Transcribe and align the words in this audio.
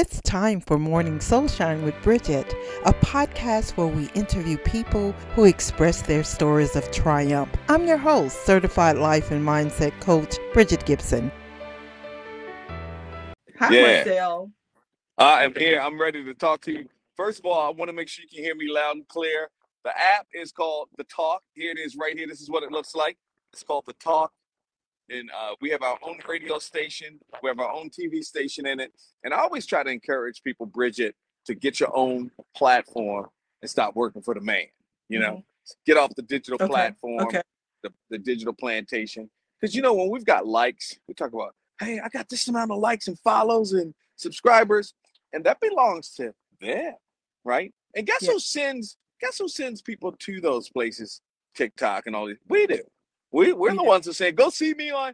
It's 0.00 0.20
time 0.20 0.60
for 0.60 0.78
Morning 0.78 1.18
Soulshine 1.18 1.82
with 1.82 2.00
Bridget, 2.02 2.54
a 2.84 2.92
podcast 2.92 3.76
where 3.76 3.88
we 3.88 4.08
interview 4.14 4.56
people 4.56 5.10
who 5.34 5.42
express 5.44 6.02
their 6.02 6.22
stories 6.22 6.76
of 6.76 6.88
triumph. 6.92 7.50
I'm 7.68 7.84
your 7.84 7.96
host, 7.96 8.46
certified 8.46 8.96
life 8.96 9.32
and 9.32 9.44
mindset 9.44 9.90
coach, 9.98 10.36
Bridget 10.52 10.86
Gibson. 10.86 11.32
Hi, 13.58 13.74
Yeah. 13.74 14.04
Marcel. 14.04 14.52
I 15.18 15.42
am 15.42 15.54
here. 15.56 15.80
I'm 15.80 16.00
ready 16.00 16.22
to 16.22 16.32
talk 16.32 16.60
to 16.60 16.72
you. 16.72 16.88
First 17.16 17.40
of 17.40 17.46
all, 17.46 17.60
I 17.60 17.70
want 17.70 17.88
to 17.88 17.92
make 17.92 18.06
sure 18.06 18.22
you 18.22 18.28
can 18.28 18.44
hear 18.44 18.54
me 18.54 18.70
loud 18.70 18.94
and 18.94 19.08
clear. 19.08 19.50
The 19.82 19.98
app 19.98 20.28
is 20.32 20.52
called 20.52 20.90
The 20.96 21.02
Talk. 21.12 21.42
Here 21.54 21.72
it 21.72 21.78
is 21.80 21.96
right 21.96 22.16
here. 22.16 22.28
This 22.28 22.40
is 22.40 22.48
what 22.48 22.62
it 22.62 22.70
looks 22.70 22.94
like. 22.94 23.18
It's 23.52 23.64
called 23.64 23.82
The 23.88 23.94
Talk. 23.94 24.30
And 25.10 25.30
uh, 25.30 25.54
we 25.60 25.70
have 25.70 25.82
our 25.82 25.98
own 26.02 26.18
radio 26.28 26.58
station. 26.58 27.18
We 27.42 27.48
have 27.48 27.58
our 27.60 27.72
own 27.72 27.90
TV 27.90 28.22
station 28.22 28.66
in 28.66 28.80
it. 28.80 28.92
And 29.24 29.32
I 29.32 29.38
always 29.38 29.64
try 29.66 29.82
to 29.82 29.90
encourage 29.90 30.42
people, 30.42 30.66
Bridget, 30.66 31.14
to 31.46 31.54
get 31.54 31.80
your 31.80 31.94
own 31.96 32.30
platform 32.54 33.28
and 33.62 33.70
stop 33.70 33.94
working 33.96 34.22
for 34.22 34.34
the 34.34 34.40
man. 34.40 34.66
You 35.08 35.20
know, 35.20 35.42
get 35.86 35.96
off 35.96 36.14
the 36.14 36.22
digital 36.22 36.56
Okay, 36.60 36.66
platform, 36.66 37.26
Okay. 37.28 37.42
the, 37.82 37.90
the 38.10 38.18
digital 38.18 38.52
plantation. 38.52 39.30
Because, 39.58 39.74
you 39.74 39.80
know, 39.80 39.94
when 39.94 40.10
we've 40.10 40.26
got 40.26 40.46
likes, 40.46 40.98
we 41.08 41.14
talk 41.14 41.32
about, 41.32 41.54
hey, 41.80 41.98
I 42.00 42.08
got 42.08 42.28
this 42.28 42.46
amount 42.48 42.70
of 42.70 42.78
likes 42.78 43.08
and 43.08 43.18
follows 43.20 43.72
and 43.72 43.94
subscribers 44.16 44.92
and 45.32 45.44
that 45.44 45.60
belongs 45.60 46.10
to 46.14 46.32
them, 46.60 46.94
right? 47.44 47.72
And 47.94 48.06
guess 48.06 48.22
Yeah. 48.22 48.32
who 48.32 48.40
sends 48.40 48.96
guess 49.20 49.38
who 49.38 49.48
sends 49.48 49.82
people 49.82 50.12
to 50.12 50.40
those 50.40 50.68
places, 50.70 51.20
TikTok 51.56 52.06
and 52.06 52.14
all 52.14 52.26
these? 52.26 52.36
We 52.48 52.66
do. 52.68 52.82
We 53.32 53.52
we're 53.52 53.74
the 53.74 53.82
ones 53.82 54.06
that 54.06 54.14
say, 54.14 54.32
go 54.32 54.50
see 54.50 54.74
me 54.74 54.90
on. 54.90 55.12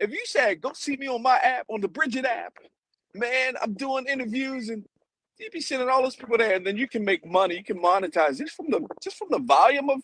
If 0.00 0.10
you 0.10 0.22
say 0.24 0.54
go 0.54 0.72
see 0.74 0.96
me 0.96 1.08
on 1.08 1.22
my 1.22 1.36
app, 1.36 1.66
on 1.68 1.80
the 1.80 1.88
Bridget 1.88 2.26
app, 2.26 2.54
man, 3.14 3.54
I'm 3.62 3.74
doing 3.74 4.06
interviews 4.06 4.68
and 4.68 4.84
you 5.38 5.50
be 5.50 5.60
sending 5.60 5.88
all 5.88 6.02
those 6.02 6.16
people 6.16 6.38
there, 6.38 6.54
and 6.54 6.66
then 6.66 6.76
you 6.76 6.86
can 6.88 7.04
make 7.04 7.26
money, 7.26 7.56
you 7.56 7.64
can 7.64 7.80
monetize 7.80 8.38
just 8.38 8.54
from 8.54 8.70
the 8.70 8.86
just 9.02 9.16
from 9.16 9.28
the 9.30 9.40
volume 9.40 9.90
of 9.90 10.00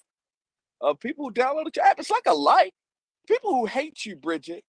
of 0.81 0.99
people 1.01 1.27
who 1.27 1.33
downloaded 1.33 1.77
your 1.77 1.85
app. 1.85 1.99
It's 1.99 2.11
like 2.11 2.27
a 2.27 2.35
like. 2.35 2.73
People 3.29 3.51
who 3.53 3.67
hate 3.67 4.05
you, 4.07 4.17
Bridget, 4.17 4.65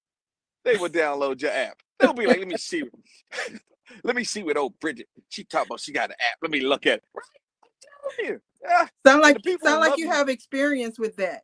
they 0.65 0.75
will 0.75 0.89
download 0.89 1.41
your 1.41 1.51
app. 1.51 1.77
They'll 1.99 2.13
be 2.13 2.27
like, 2.27 2.37
let 2.39 2.47
me 2.47 2.57
see. 2.57 2.83
Let 4.03 4.15
me 4.15 4.23
see 4.23 4.41
what 4.41 4.55
old 4.55 4.79
Bridget. 4.79 5.07
She 5.29 5.43
talking 5.43 5.67
about 5.69 5.81
she 5.81 5.91
got 5.91 6.09
an 6.09 6.15
app. 6.19 6.37
Let 6.41 6.49
me 6.49 6.61
look 6.61 6.85
at 6.85 6.99
it. 6.99 7.03
Right? 7.13 7.23
I'm 7.63 7.69
telling 8.17 8.33
you. 8.33 8.41
Yeah. 8.63 8.87
Sound 9.05 9.21
like 9.21 9.37
sound 9.61 9.81
like 9.81 9.97
you 9.97 10.05
you. 10.05 10.11
have 10.11 10.29
experience 10.29 10.97
with 10.97 11.17
that. 11.17 11.41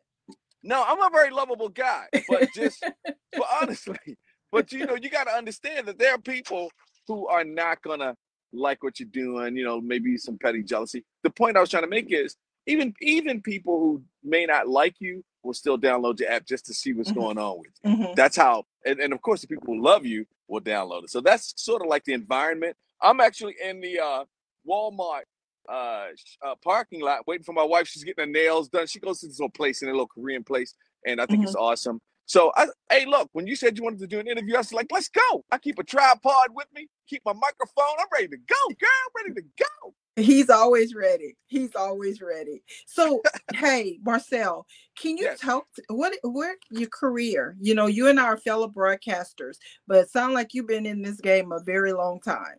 No, 0.68 0.84
I'm 0.88 1.02
a 1.02 1.12
very 1.12 1.32
lovable 1.32 1.70
guy, 1.70 2.08
but 2.30 2.52
just 2.52 2.84
but 3.38 3.48
honestly, 3.62 4.20
but 4.54 4.72
you 4.74 4.86
know, 4.88 4.96
you 4.96 5.10
got 5.12 5.26
to 5.26 5.34
understand 5.34 5.88
that 5.90 6.00
there 6.00 6.14
are 6.16 6.20
people 6.20 6.72
who 7.08 7.28
are 7.28 7.46
not 7.46 7.84
gonna 7.84 8.16
like 8.54 8.84
what 8.84 9.00
you're 9.02 9.10
doing. 9.10 9.58
You 9.58 9.66
know, 9.66 9.82
maybe 9.82 10.18
some 10.18 10.40
petty 10.40 10.64
jealousy. 10.64 11.06
The 11.24 11.32
point 11.32 11.58
I 11.58 11.62
was 11.62 11.72
trying 11.72 11.86
to 11.86 11.90
make 11.90 12.14
is 12.14 12.38
even 12.68 12.94
even 13.02 13.42
people 13.42 13.80
who 13.80 14.04
may 14.24 14.46
not 14.48 14.70
like 14.70 14.98
you 15.00 15.26
will 15.44 15.56
still 15.56 15.80
download 15.80 16.22
your 16.22 16.32
app 16.32 16.48
just 16.48 16.68
to 16.68 16.76
see 16.76 16.94
what's 16.94 17.12
Mhm. 17.12 17.16
going 17.16 17.40
on 17.40 17.60
with 17.60 17.72
you. 17.86 17.92
Mhm. 17.92 18.16
That's 18.16 18.38
how, 18.38 18.66
and, 18.86 19.02
and 19.02 19.14
of 19.14 19.24
course, 19.24 19.42
the 19.42 19.48
people 19.48 19.76
who 19.76 19.84
love 19.84 20.06
you 20.06 20.28
will 20.50 20.62
download 20.62 21.06
it. 21.06 21.12
So 21.12 21.22
that's 21.22 21.54
sort 21.58 21.84
of 21.84 21.90
like 21.90 22.06
the 22.06 22.14
environment. 22.14 22.78
I'm 23.02 23.22
actually 23.22 23.56
in 23.64 23.82
the 23.82 24.00
uh, 24.00 24.26
Walmart 24.70 25.24
uh, 25.68 26.08
uh, 26.46 26.56
parking 26.64 27.02
lot 27.02 27.28
waiting 27.28 27.44
for 27.44 27.54
my 27.54 27.64
wife. 27.64 27.88
She's 27.88 28.04
getting 28.04 28.26
her 28.26 28.32
nails 28.32 28.70
done. 28.70 28.88
She 28.88 29.00
goes 29.00 29.20
to 29.22 29.28
this 29.28 29.40
little 29.40 29.50
place 29.50 29.82
in 29.82 29.90
a 29.90 29.92
little 29.92 30.08
Korean 30.08 30.44
place, 30.44 30.74
and 31.06 31.20
I 31.22 31.26
think 31.26 31.44
it's 31.44 31.56
awesome. 31.56 32.00
So, 32.26 32.52
I, 32.58 32.68
hey, 32.92 33.06
look, 33.06 33.30
when 33.32 33.48
you 33.48 33.56
said 33.56 33.78
you 33.78 33.84
wanted 33.84 34.00
to 34.00 34.08
do 34.08 34.20
an 34.20 34.28
interview, 34.28 34.56
I 34.56 34.58
was 34.58 34.74
like, 34.74 34.88
let's 34.92 35.08
go. 35.08 35.46
I 35.50 35.58
keep 35.58 35.80
a 35.80 35.84
tripod 35.84 36.50
with 36.54 36.68
me, 36.76 36.90
keep 37.08 37.22
my 37.26 37.32
microphone. 37.34 37.96
I'm 38.00 38.08
ready 38.12 38.28
to 38.28 38.38
go, 38.38 38.68
girl. 38.68 38.90
I'm 39.16 39.26
ready 39.26 39.42
to 39.42 39.48
go. 39.58 39.94
He's 40.18 40.50
always 40.50 40.94
ready. 40.94 41.38
He's 41.48 41.76
always 41.76 42.22
ready. 42.22 42.64
So, 42.86 43.22
hey, 43.56 44.00
Marcel, 44.04 44.66
can 45.00 45.16
you 45.16 45.24
Yes. 45.26 45.40
talk 45.40 45.68
to, 45.76 45.84
what 45.90 46.14
what 46.24 46.58
your 46.70 46.90
career? 46.90 47.56
You 47.62 47.76
know, 47.76 47.86
you 47.86 48.08
and 48.08 48.20
I 48.20 48.26
are 48.26 48.38
fellow 48.38 48.68
broadcasters, 48.68 49.58
but 49.88 50.00
it 50.00 50.10
sounds 50.10 50.34
like 50.34 50.54
you've 50.54 50.68
been 50.68 50.86
in 50.86 51.02
this 51.02 51.22
game 51.22 51.52
a 51.54 51.62
very 51.64 51.94
long 51.94 52.20
time. 52.20 52.58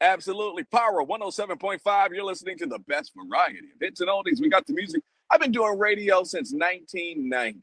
Absolutely. 0.00 0.64
Power 0.64 1.04
107.5. 1.04 2.14
You're 2.14 2.24
listening 2.24 2.56
to 2.58 2.66
the 2.66 2.78
best 2.80 3.12
variety 3.14 3.58
of 3.58 3.64
hits 3.80 4.00
and 4.00 4.08
oldies. 4.08 4.40
We 4.40 4.48
got 4.48 4.66
the 4.66 4.72
music. 4.72 5.02
I've 5.30 5.40
been 5.40 5.52
doing 5.52 5.78
radio 5.78 6.24
since 6.24 6.52
1990, 6.52 7.60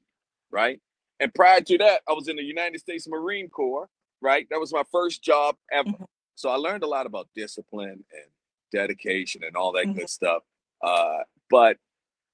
right? 0.52 0.80
And 1.20 1.34
prior 1.34 1.62
to 1.62 1.78
that, 1.80 2.02
I 2.08 2.14
was 2.14 2.28
in 2.28 2.36
the 2.36 2.44
United 2.44 2.80
States 2.80 3.08
Marine 3.08 3.50
Corps, 3.50 3.90
right? 4.22 4.48
That 4.52 4.60
was 4.60 4.72
my 4.72 4.84
first 4.92 5.24
job 5.24 5.56
ever. 5.72 5.90
Mhm. 5.90 6.06
So 6.36 6.50
I 6.50 6.56
learned 6.56 6.84
a 6.84 6.88
lot 6.88 7.08
about 7.08 7.28
discipline 7.36 8.06
and 8.12 8.32
dedication 8.72 9.44
and 9.44 9.56
all 9.56 9.72
that 9.72 9.86
Mhm. 9.88 9.96
good 9.98 10.10
stuff. 10.10 10.44
Uh, 10.82 11.24
but 11.50 11.78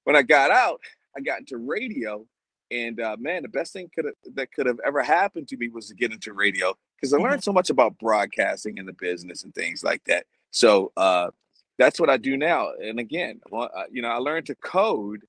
when 0.04 0.16
I 0.18 0.22
got 0.24 0.52
out, 0.52 0.82
I 1.16 1.22
got 1.22 1.40
into 1.40 1.58
radio. 1.58 2.28
And 2.72 3.00
uh, 3.00 3.16
man, 3.20 3.44
the 3.44 3.50
best 3.50 3.72
thing 3.72 3.90
could 3.94 4.06
that 4.34 4.52
could 4.52 4.66
have 4.66 4.80
ever 4.86 5.02
happened 5.04 5.48
to 5.50 5.58
me 5.58 5.70
was 5.70 5.88
to 5.88 5.96
get 5.96 6.12
into 6.12 6.34
radio 6.34 6.78
because 7.04 7.14
I 7.16 7.20
learned 7.20 7.44
so 7.44 7.54
much 7.54 7.72
about 7.72 8.00
broadcasting 8.00 8.80
and 8.80 8.90
the 8.90 8.94
business 8.94 9.46
and 9.46 9.56
things 9.56 9.84
like 9.86 10.04
that. 10.06 10.28
So 10.52 10.94
uh, 10.98 11.32
that's 11.80 12.02
what 12.02 12.12
I 12.12 12.18
do 12.18 12.38
now. 12.38 12.72
And 12.84 13.00
again, 13.00 13.42
well, 13.52 13.72
uh, 13.76 13.86
you 13.92 14.04
know, 14.04 14.10
I 14.10 14.18
learned 14.18 14.48
to 14.48 14.56
code 14.58 15.24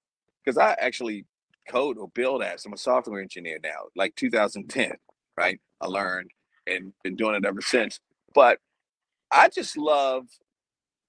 because 0.45 0.59
I 0.59 0.77
actually 0.81 1.27
code 1.69 1.99
or 1.99 2.09
build 2.11 2.43
apps. 2.43 2.67
I'm 2.67 2.75
a 2.75 2.79
software 2.79 3.23
engineer 3.23 3.61
now, 3.63 3.87
like 3.97 4.17
2010, 4.17 4.95
right? 5.39 5.61
I 5.83 5.87
learned 5.89 6.33
and 6.67 6.95
been 7.05 7.17
doing 7.17 7.37
it 7.37 7.47
ever 7.47 7.63
since. 7.63 8.01
But 8.35 8.61
I 9.33 9.49
just 9.51 9.79
love 9.79 10.27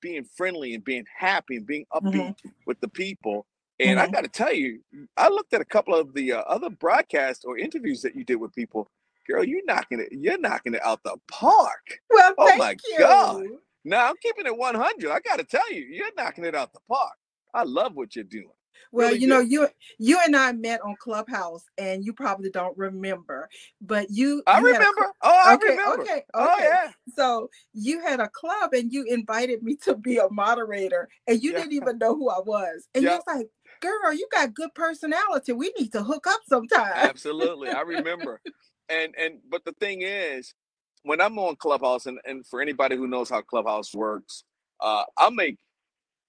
being 0.02 0.26
friendly 0.36 0.74
and 0.74 0.84
being 0.84 1.06
happy 1.18 1.58
and 1.58 1.66
being 1.66 1.86
upbeat 1.94 2.36
with 2.66 2.80
the 2.82 2.88
people. 2.88 3.46
And 3.80 4.00
I 4.00 4.08
Mhm. 4.08 4.12
got 4.12 4.24
to 4.24 4.30
tell 4.30 4.54
you, 4.54 4.82
I 5.18 5.30
looked 5.30 5.54
at 5.54 5.62
a 5.62 5.66
couple 5.66 5.96
of 5.96 6.14
the 6.14 6.34
uh, 6.34 6.42
other 6.42 6.70
broadcasts 6.70 7.46
or 7.46 7.58
interviews 7.58 8.02
that 8.04 8.16
you 8.16 8.24
did 8.24 8.38
with 8.38 8.54
people. 8.56 8.90
Girl, 9.28 9.44
you're 9.44 9.66
knocking 9.66 10.00
it. 10.02 10.10
You're 10.12 10.40
knocking 10.40 10.76
it 10.76 10.84
out 10.84 11.04
the 11.04 11.18
park. 11.30 12.00
Well, 12.12 12.36
Oh 12.38 12.48
thank 12.48 12.60
my 12.60 12.76
you. 12.90 12.98
God. 13.00 13.44
Now 13.86 14.10
I'm 14.10 14.16
keeping 14.22 14.46
it 14.48 14.58
100. 14.58 15.12
I 15.12 15.20
got 15.22 15.38
to 15.40 15.46
tell 15.46 15.72
you, 15.74 15.82
you're 15.84 16.14
knocking 16.18 16.46
it 16.46 16.56
out 16.56 16.74
the 16.74 16.80
park. 16.90 17.14
I 17.54 17.64
love 17.64 17.96
what 17.96 18.16
you're 18.16 18.26
doing. 18.26 18.50
Well, 18.92 19.10
really 19.10 19.20
you 19.22 19.28
know, 19.28 19.40
you 19.42 19.68
you 20.00 20.20
and 20.26 20.36
I 20.36 20.52
met 20.54 20.82
on 20.82 20.96
Clubhouse, 21.00 21.66
and 21.78 22.06
you 22.06 22.14
probably 22.14 22.50
don't 22.52 22.78
remember, 22.78 23.50
but 23.82 24.08
you. 24.12 24.44
I 24.48 24.60
you 24.60 24.66
had 24.68 24.82
a 24.82 24.86
remember. 24.86 25.02
Oh, 25.24 25.44
I 25.46 25.56
okay, 25.56 25.70
remember. 25.70 26.04
okay, 26.04 26.24
oh, 26.36 26.46
okay. 26.46 26.54
Oh 26.54 26.82
yeah. 26.86 26.92
So 27.16 27.50
you 27.74 28.02
had 28.02 28.20
a 28.20 28.30
club 28.30 28.74
and 28.74 28.92
you 28.94 29.06
invited 29.10 29.64
me 29.64 29.78
to 29.84 29.96
be 29.96 30.18
a 30.18 30.30
moderator 30.32 31.10
and 31.28 31.42
you 31.44 31.52
Yeah. 31.54 31.60
didn't 31.60 31.74
even 31.74 31.98
know 32.00 32.16
who 32.16 32.30
I 32.30 32.40
was. 32.40 32.88
And 32.96 33.04
you 33.04 33.10
Yeah. 33.10 33.18
was 33.18 33.24
like, 33.28 33.50
girl, 33.82 34.14
you 34.14 34.28
got 34.32 34.54
good 34.56 34.74
personality. 34.76 35.54
We 35.54 35.74
need 35.80 35.92
to 35.94 36.04
hook 36.04 36.28
up 36.28 36.42
sometime. 36.50 36.94
Absolutely. 36.96 37.72
I 37.72 37.82
remember. 37.82 38.42
And 38.90 39.16
and 39.18 39.40
but 39.50 39.66
the 39.66 39.74
thing 39.74 40.02
is, 40.04 40.54
when 41.04 41.22
I'm 41.22 41.40
on 41.40 41.56
Clubhouse, 41.58 42.06
and, 42.08 42.20
and 42.26 42.46
for 42.48 42.62
anybody 42.62 42.96
who 42.98 43.08
knows 43.08 43.30
how 43.30 43.42
Clubhouse 43.42 43.94
works, 43.96 44.44
uh, 44.82 45.04
I'll 45.18 45.32
make 45.32 45.58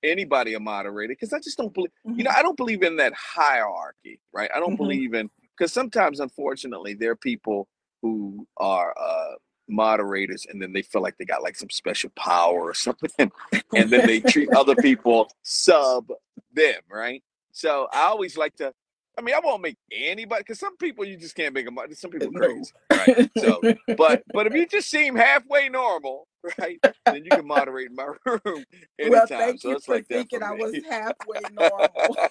anybody 0.05 0.55
a 0.55 0.61
moderator 0.61 1.15
because 1.15 1.35
I 1.35 1.41
just 1.41 1.59
don't 1.59 1.75
believe 1.75 1.93
you 2.17 2.25
know, 2.25 2.33
I 2.37 2.43
don't 2.43 2.59
believe 2.59 2.83
in 2.85 2.99
that 2.99 3.15
hierarchy, 3.15 4.21
right? 4.35 4.51
I 4.55 4.61
don't 4.61 4.77
Mhm. 4.77 4.79
believe 4.79 5.15
in 5.15 5.31
because 5.59 5.73
sometimes 5.75 6.21
unfortunately 6.21 6.95
there 6.95 7.13
are 7.13 7.17
people 7.17 7.69
who 8.03 8.49
are 8.59 8.95
uh 8.99 9.37
moderators 9.69 10.47
and 10.51 10.63
then 10.63 10.75
they 10.75 10.83
feel 10.83 11.03
like 11.03 11.17
they 11.19 11.27
got 11.27 11.45
like 11.45 11.57
some 11.57 11.71
special 11.71 12.11
power 12.17 12.61
or 12.71 12.75
something 12.75 13.33
and 13.77 13.93
then 13.93 14.07
they 14.07 14.21
treat 14.23 14.51
other 14.55 14.77
people 14.77 15.31
sub 15.45 16.09
them, 16.55 16.83
right? 16.91 17.25
So 17.53 17.89
I 17.93 18.05
always 18.07 18.37
like 18.39 18.57
to 18.59 18.75
I 19.19 19.23
mean, 19.23 19.35
I 19.35 19.41
won't 19.43 19.63
make 19.63 19.77
anybody 19.93 20.43
because 20.43 20.59
some 20.61 20.77
people 20.77 21.05
you 21.05 21.17
just 21.17 21.35
can't 21.37 21.55
make 21.55 21.65
them. 21.67 21.77
Some 21.95 22.11
people 22.11 22.33
crazy, 22.33 22.73
right? 22.95 23.17
So, 23.37 23.63
but 23.97 24.23
but 24.33 24.47
if 24.47 24.55
you 24.55 24.67
just 24.71 24.91
seem 24.91 25.17
halfway 25.17 25.69
normal, 25.69 26.27
right, 26.61 26.81
then 27.11 27.25
you 27.25 27.33
can 27.33 27.47
moderate 27.47 27.91
my 27.93 28.09
room 28.45 28.65
anytime. 29.01 29.11
well, 29.11 29.27
thank 29.29 29.61
so 29.63 29.71
you 29.71 29.77
it's 29.77 29.87
for 29.87 29.95
like 29.95 30.09
that 30.09 30.15
thinking 30.17 30.41
for 30.41 30.45
I 30.45 30.53
was 30.53 30.75
halfway 30.91 31.41
normal. 31.53 32.17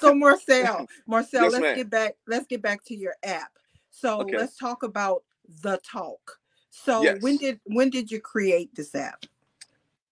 so 0.00 0.14
Marcel, 0.14 0.86
Marcel, 1.06 1.44
Yes, 1.44 1.50
let's 1.50 1.62
ma'am. 1.62 1.76
get 1.76 1.90
back. 1.90 2.14
Let's 2.26 2.46
get 2.46 2.62
back 2.62 2.84
to 2.86 2.94
your 2.96 3.14
app. 3.24 3.50
So 3.90 4.20
Okay. 4.22 4.36
let's 4.36 4.56
talk 4.56 4.82
about 4.82 5.22
the 5.62 5.80
talk. 5.90 6.38
So 6.70 7.02
when 7.20 7.36
did 7.38 7.60
when 7.66 7.90
did 7.90 8.10
you 8.10 8.20
create 8.20 8.74
this 8.74 8.94
app? 8.94 9.24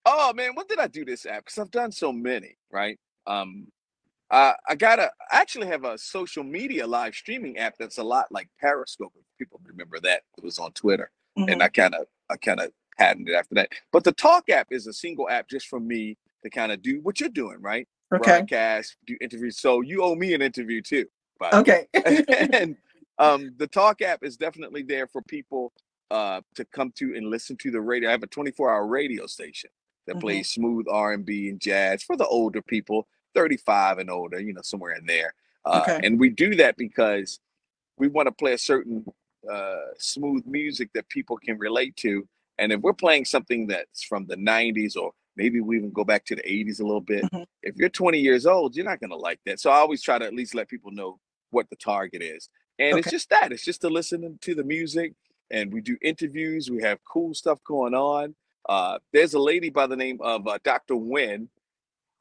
Oh 0.07 0.33
man, 0.35 0.55
when 0.55 0.67
did 0.67 0.79
I 0.79 0.87
do 0.89 1.05
this 1.05 1.27
app? 1.27 1.45
Because 1.45 1.59
I've 1.59 1.71
done 1.71 1.93
so 1.93 2.13
many, 2.13 2.57
right? 2.73 2.99
Um, 3.27 3.67
I 4.33 4.57
I 4.69 4.77
gotta 4.77 5.13
I 5.33 5.41
actually 5.43 5.69
have 5.69 5.85
a 5.85 5.99
social 5.99 6.45
media 6.45 6.87
live 6.87 7.15
streaming 7.17 7.59
app 7.59 7.77
that's 7.79 7.99
a 7.99 8.05
lot 8.05 8.29
like 8.33 8.49
Periscope. 8.61 9.13
If 9.17 9.27
people 9.39 9.61
remember 9.67 10.01
that, 10.03 10.23
it 10.39 10.45
was 10.45 10.61
on 10.61 10.73
Twitter, 10.75 11.13
Mhm. 11.39 11.53
and 11.53 11.65
I 11.65 11.69
kind 11.71 11.97
of 11.97 12.07
I 12.31 12.39
kind 12.39 12.61
of 12.61 12.73
patented 12.99 13.35
it 13.35 13.39
after 13.39 13.57
that. 13.57 13.71
But 13.93 14.05
the 14.05 14.13
Talk 14.13 14.51
app 14.51 14.69
is 14.73 14.89
a 14.89 14.95
single 14.95 15.31
app 15.31 15.49
just 15.51 15.69
for 15.69 15.81
me 15.81 16.19
to 16.45 16.51
kind 16.51 16.73
of 16.73 16.83
do 16.83 17.01
what 17.03 17.21
you're 17.21 17.31
doing, 17.31 17.59
right? 17.63 17.89
Okay. 18.15 18.49
Broadcast, 18.49 18.97
do 19.07 19.17
interviews. 19.23 19.61
So 19.61 19.83
you 19.83 20.05
owe 20.05 20.17
me 20.17 20.35
an 20.35 20.43
interview 20.43 20.83
too. 20.83 21.07
Okay. 21.55 21.89
and 22.53 22.77
um, 23.19 23.55
the 23.59 23.69
Talk 23.69 24.03
app 24.03 24.25
is 24.25 24.39
definitely 24.39 24.85
there 24.85 25.09
for 25.09 25.23
people 25.23 25.73
uh, 26.13 26.43
to 26.57 26.67
come 26.67 26.93
to 26.97 27.15
and 27.17 27.29
listen 27.31 27.57
to 27.59 27.73
the 27.73 27.83
radio. 27.83 28.11
I 28.11 28.13
have 28.13 28.25
a 28.25 28.29
24-hour 28.29 28.87
radio 28.89 29.27
station 29.29 29.71
that 30.09 30.17
Mhm. 30.17 30.21
plays 30.21 30.51
smooth 30.51 30.87
R&B 30.91 31.51
and 31.51 31.61
jazz 31.61 32.03
for 32.05 32.17
the 32.17 32.27
older 32.27 32.63
people, 32.63 33.09
35 33.35 33.99
and 33.99 34.11
older, 34.11 34.41
you 34.41 34.53
know, 34.53 34.63
somewhere 34.63 34.93
in 34.93 35.07
there. 35.07 35.35
Uh, 35.65 35.81
Okay. 35.87 36.01
And 36.07 36.19
we 36.19 36.29
do 36.31 36.55
that 36.57 36.77
because 36.77 37.41
we 37.99 38.09
want 38.09 38.27
to 38.27 38.33
play 38.33 38.53
a 38.55 38.59
certain 38.59 39.05
uh, 39.51 39.77
smooth 39.99 40.45
music 40.47 40.91
that 40.95 41.09
people 41.09 41.37
can 41.37 41.59
relate 41.59 41.97
to. 41.97 42.27
And 42.59 42.73
if 42.73 42.81
we're 42.81 42.93
playing 42.93 43.25
something 43.25 43.67
that's 43.67 44.03
from 44.05 44.27
the 44.27 44.37
90s 44.37 44.97
or 44.97 45.13
maybe 45.37 45.61
we 45.61 45.77
even 45.77 45.91
go 45.91 46.05
back 46.05 46.25
to 46.27 46.37
the 46.37 46.43
80s 46.43 46.81
a 46.81 46.85
little 46.85 47.01
bit, 47.01 47.25
Mhm. 47.25 47.47
if 47.63 47.77
you're 47.77 47.89
20 47.89 48.19
years 48.21 48.47
old, 48.47 48.77
you're 48.77 48.85
not 48.85 49.01
going 49.01 49.11
to 49.11 49.17
like 49.17 49.41
that. 49.47 49.59
So 49.61 49.71
I 49.71 49.77
always 49.77 50.03
try 50.03 50.19
to 50.19 50.25
at 50.25 50.35
least 50.35 50.55
let 50.55 50.69
people 50.69 50.91
know 50.91 51.19
what 51.51 51.69
the 51.71 51.77
target 51.77 52.23
is. 52.23 52.49
And 52.79 52.99
it's 52.99 53.11
just 53.11 53.31
that 53.31 53.53
it's 53.53 53.65
just 53.65 53.81
to 53.83 53.89
listen 53.89 54.39
to 54.43 54.55
the 54.55 54.65
music. 54.65 55.15
And 55.51 55.73
we 55.73 55.81
do 55.81 55.97
interviews, 56.03 56.71
we 56.71 56.83
have 56.83 56.99
cool 57.05 57.35
stuff 57.35 57.63
going 57.65 57.95
on. 57.95 58.35
Uh, 58.69 58.99
there's 59.13 59.35
a 59.35 59.39
lady 59.39 59.71
by 59.71 59.87
the 59.87 59.97
name 59.97 60.19
of 60.23 60.47
uh, 60.47 60.59
Dr. 60.65 60.97
Wynn 60.97 61.49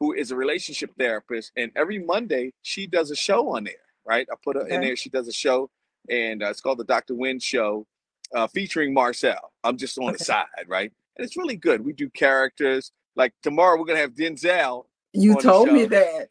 who 0.02 0.14
is 0.14 0.32
a 0.32 0.36
relationship 0.36 0.90
therapist. 0.98 1.52
And 1.56 1.72
every 1.76 2.00
Monday, 2.00 2.54
she 2.64 2.88
does 2.88 3.12
a 3.12 3.16
show 3.16 3.56
on 3.56 3.64
there, 3.64 3.76
right? 4.04 4.28
I 4.32 4.36
put 4.44 4.56
her 4.56 4.68
in 4.68 4.82
there. 4.82 4.96
She 4.96 5.12
does 5.12 5.28
a 5.28 5.32
show, 5.32 5.70
and 6.10 6.42
uh, 6.42 6.50
it's 6.50 6.60
called 6.60 6.80
the 6.80 6.86
Dr. 6.86 7.14
Wynn 7.14 7.40
Show, 7.40 7.86
uh, 8.34 8.48
featuring 8.48 8.96
Marcel. 8.96 9.54
I'm 9.64 9.78
just 9.78 10.00
on 10.00 10.14
the 10.14 10.20
side, 10.20 10.48
right? 10.68 10.92
And 11.18 11.24
it's 11.24 11.38
really 11.38 11.56
good. 11.56 11.86
We 11.86 11.94
do 11.94 12.10
characters. 12.10 12.92
Like 13.16 13.32
tomorrow, 13.44 13.78
we're 13.78 13.86
to 13.86 13.98
have 13.98 14.16
Denzel. 14.16 14.86
You 15.14 15.36
told 15.36 15.72
me 15.72 15.86
that. 15.86 16.30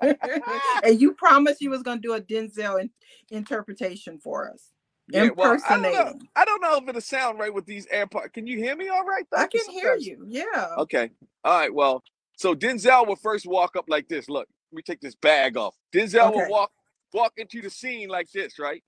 and 0.84 1.00
you 1.00 1.14
promised 1.14 1.60
you 1.60 1.70
was 1.70 1.82
gonna 1.82 2.00
do 2.00 2.12
a 2.12 2.20
Denzel 2.20 2.80
in- 2.80 2.90
interpretation 3.30 4.20
for 4.20 4.48
us. 4.48 4.68
Yeah, 5.08 5.30
well, 5.36 5.58
I 5.68 5.80
don't 5.80 5.92
know. 5.92 6.18
I 6.36 6.44
don't 6.44 6.62
know 6.62 6.76
if 6.76 6.88
it'll 6.88 7.00
sound 7.00 7.40
right 7.40 7.52
with 7.52 7.66
these 7.66 7.86
AirPods. 7.88 8.32
Can 8.32 8.46
you 8.46 8.58
hear 8.58 8.76
me 8.76 8.88
all 8.88 9.04
right? 9.04 9.26
though? 9.32 9.38
I 9.38 9.48
can 9.48 9.68
hear 9.70 9.96
you. 9.96 10.24
Yeah. 10.28 10.68
Okay. 10.78 11.10
All 11.42 11.58
right. 11.58 11.74
Well, 11.74 12.04
so 12.42 12.56
Denzel 12.56 13.06
will 13.06 13.14
first 13.14 13.46
walk 13.46 13.76
up 13.76 13.84
like 13.88 14.08
this. 14.08 14.28
Look, 14.28 14.48
let 14.72 14.76
me 14.76 14.82
take 14.82 15.00
this 15.00 15.14
bag 15.14 15.56
off. 15.56 15.76
Denzel 15.94 16.28
Okay. 16.30 16.40
will 16.42 16.50
walk 16.50 16.72
walk 17.14 17.34
into 17.36 17.62
the 17.62 17.70
scene 17.70 18.08
like 18.08 18.28
this, 18.32 18.58
right? 18.58 18.82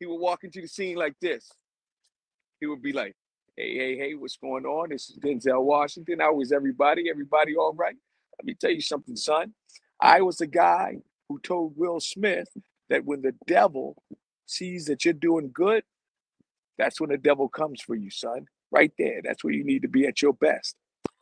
He 0.00 0.06
will 0.06 0.18
walk 0.18 0.42
into 0.42 0.60
the 0.60 0.66
scene 0.66 0.96
like 0.96 1.14
this. 1.20 1.48
He 2.60 2.66
would 2.66 2.82
be 2.82 2.92
like, 2.92 3.14
"Hey, 3.56 3.76
hey, 3.76 3.96
hey, 3.96 4.14
what's 4.16 4.36
going 4.36 4.66
on? 4.66 4.88
This 4.88 5.10
is 5.10 5.18
Denzel 5.18 5.62
Washington. 5.62 6.18
How 6.18 6.40
is 6.40 6.50
everybody? 6.50 7.08
Everybody 7.08 7.56
all 7.56 7.72
right? 7.74 7.96
Let 8.40 8.44
me 8.46 8.54
tell 8.54 8.72
you 8.72 8.80
something, 8.80 9.14
son. 9.14 9.54
I 10.00 10.22
was 10.22 10.38
the 10.38 10.48
guy 10.48 11.02
who 11.28 11.38
told 11.38 11.76
Will 11.76 12.00
Smith 12.00 12.48
that 12.90 13.04
when 13.04 13.22
the 13.22 13.36
devil 13.46 14.02
sees 14.46 14.86
that 14.86 15.04
you're 15.04 15.14
doing 15.14 15.52
good, 15.54 15.84
that's 16.78 17.00
when 17.00 17.10
the 17.10 17.18
devil 17.18 17.48
comes 17.48 17.80
for 17.80 17.94
you, 17.94 18.10
son. 18.10 18.48
Right 18.72 18.92
there. 18.98 19.20
That's 19.22 19.44
where 19.44 19.52
you 19.54 19.62
need 19.64 19.82
to 19.82 19.88
be 19.88 20.06
at 20.08 20.20
your 20.20 20.34
best. 20.34 20.76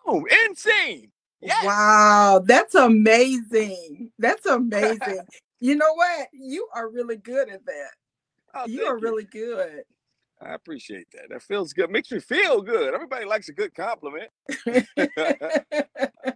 Boom. 0.06 0.24
Insane. 0.48 1.12
Yes. 1.40 1.64
Wow, 1.64 2.42
that's 2.44 2.74
amazing. 2.74 4.10
That's 4.18 4.46
amazing. 4.46 5.26
you 5.60 5.76
know 5.76 5.92
what? 5.94 6.28
You 6.32 6.68
are 6.74 6.90
really 6.90 7.16
good 7.16 7.48
at 7.48 7.64
that. 7.66 7.90
Oh, 8.54 8.66
you 8.66 8.84
are 8.84 8.98
really 8.98 9.24
good. 9.24 9.84
I 10.42 10.54
appreciate 10.54 11.10
that. 11.12 11.28
That 11.28 11.42
feels 11.42 11.72
good. 11.72 11.90
Makes 11.90 12.12
me 12.12 12.18
feel 12.18 12.62
good. 12.62 12.94
Everybody 12.94 13.26
likes 13.26 13.50
a 13.50 13.52
good 13.52 13.74
compliment. 13.74 14.30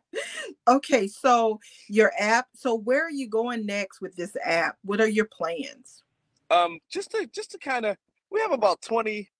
okay, 0.68 1.08
so 1.08 1.58
your 1.88 2.12
app. 2.18 2.48
So 2.54 2.74
where 2.74 3.06
are 3.06 3.10
you 3.10 3.28
going 3.28 3.64
next 3.64 4.02
with 4.02 4.14
this 4.14 4.36
app? 4.44 4.76
What 4.84 5.00
are 5.00 5.08
your 5.08 5.24
plans? 5.24 6.02
Um, 6.50 6.80
just 6.90 7.12
to 7.12 7.26
just 7.32 7.52
to 7.52 7.58
kind 7.58 7.86
of, 7.86 7.96
we 8.30 8.40
have 8.40 8.52
about 8.52 8.82
twenty. 8.82 9.30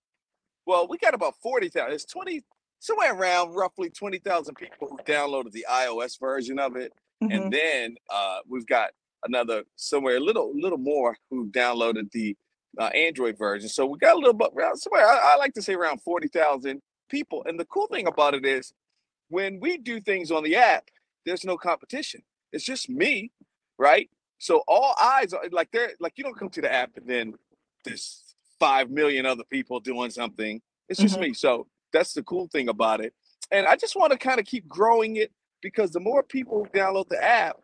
Well, 0.67 0.89
we 0.89 0.97
got 0.97 1.13
about 1.13 1.35
forty 1.43 1.69
thousand. 1.69 1.93
It's 1.93 2.07
twenty 2.07 2.43
somewhere 2.85 3.15
around 3.15 3.55
roughly 3.55 3.89
twenty 3.89 4.19
thousand 4.19 4.55
people 4.57 4.89
who 4.89 4.99
downloaded 5.11 5.53
the 5.53 5.65
iOS 5.71 6.21
version 6.21 6.59
of 6.59 6.77
it, 6.77 6.93
Mhm. 7.23 7.35
and 7.35 7.53
then 7.53 7.97
uh, 8.11 8.41
we've 8.47 8.67
got 8.67 8.91
another 9.25 9.65
somewhere 9.77 10.17
a 10.17 10.21
little 10.21 10.53
little 10.55 10.79
more 10.79 11.17
who 11.31 11.49
downloaded 11.51 12.11
the 12.13 12.37
uh, 12.79 12.89
Android 12.89 13.39
version. 13.39 13.69
So 13.71 13.87
we 13.87 13.99
got 13.99 14.15
a 14.17 14.19
little 14.19 14.35
bit 14.35 14.51
around 14.55 14.77
somewhere. 14.77 15.07
I, 15.07 15.33
I 15.33 15.37
like 15.37 15.55
to 15.55 15.63
say 15.63 15.75
around 15.75 16.03
forty 16.03 16.29
thousand 16.29 16.83
people. 17.09 17.43
And 17.47 17.59
the 17.59 17.65
cool 17.67 17.87
thing 17.87 18.07
about 18.07 18.35
it 18.35 18.45
is, 18.45 18.73
when 19.29 19.61
we 19.61 19.79
do 19.79 20.01
things 20.01 20.31
on 20.31 20.43
the 20.45 20.57
app, 20.57 20.85
there's 21.25 21.45
no 21.45 21.57
competition. 21.57 22.23
It's 22.53 22.65
just 22.65 22.91
me, 22.91 23.31
right? 23.79 24.11
So 24.39 24.63
all 24.69 24.95
eyes 25.01 25.33
are 25.33 25.45
like 25.53 25.71
they're 25.73 25.93
like 26.01 26.13
you 26.17 26.25
don't 26.25 26.39
come 26.39 26.51
to 26.51 26.61
the 26.61 26.73
app 26.73 26.91
and 26.97 27.07
then 27.07 27.35
there's 27.85 28.35
five 28.59 28.91
million 28.91 29.25
other 29.25 29.45
people 29.45 29.81
doing 29.81 30.11
something. 30.11 30.61
It's 30.89 31.01
just 31.01 31.17
Mhm. 31.17 31.21
me. 31.29 31.33
So 31.35 31.67
that's 31.94 32.14
the 32.14 32.25
cool 32.25 32.49
thing 32.49 32.69
about 32.70 33.02
it. 33.02 33.14
And 33.52 33.67
I 33.69 33.76
just 33.76 33.96
want 33.96 34.12
to 34.12 34.19
kind 34.19 34.41
of 34.41 34.46
keep 34.46 34.69
growing 34.69 35.17
it 35.19 35.32
because 35.62 35.93
the 35.93 36.00
more 36.00 36.25
people 36.25 36.69
download 36.75 37.08
the 37.11 37.25
app, 37.25 37.58